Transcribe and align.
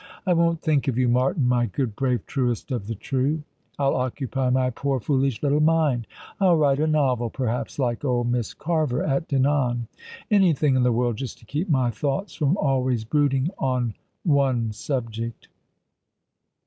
I 0.25 0.33
won't 0.33 0.63
think 0.63 0.87
of 0.87 0.97
you, 0.97 1.07
Martin, 1.07 1.47
my 1.47 1.67
good, 1.67 1.95
bravo, 1.95 2.23
truest 2.25 2.71
of 2.71 2.87
the 2.87 2.95
true! 2.95 3.43
I'll 3.77 3.95
occupy 3.95 4.49
my 4.49 4.71
poor, 4.71 4.99
foolish 4.99 5.43
little 5.43 5.59
mind. 5.59 6.07
I'll 6.39 6.57
write 6.57 6.79
a 6.79 6.87
novel, 6.87 7.29
perhaps, 7.29 7.77
like 7.77 8.03
old 8.03 8.27
Miss 8.31 8.55
Carver 8.55 9.03
at 9.03 9.27
Dinan. 9.27 9.87
Anything 10.31 10.75
in 10.75 10.81
the 10.81 10.91
world— 10.91 11.17
^just 11.17 11.37
to 11.37 11.45
keep 11.45 11.69
my 11.69 11.91
thoughts 11.91 12.33
from 12.33 12.57
always 12.57 13.05
brooding 13.05 13.51
on 13.59 13.93
one 14.23 14.71
subject." 14.71 15.49